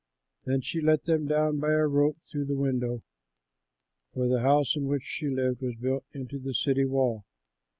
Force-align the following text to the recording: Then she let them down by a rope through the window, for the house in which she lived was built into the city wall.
Then 0.45 0.61
she 0.61 0.81
let 0.81 1.03
them 1.03 1.27
down 1.27 1.59
by 1.59 1.73
a 1.73 1.85
rope 1.85 2.17
through 2.21 2.45
the 2.45 2.55
window, 2.57 3.03
for 4.15 4.27
the 4.27 4.39
house 4.41 4.75
in 4.75 4.87
which 4.87 5.03
she 5.03 5.27
lived 5.29 5.61
was 5.61 5.75
built 5.75 6.05
into 6.11 6.39
the 6.39 6.55
city 6.55 6.85
wall. 6.85 7.23